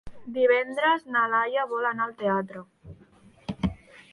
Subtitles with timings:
[0.35, 2.65] Divendres na Laia vol anar al teatre.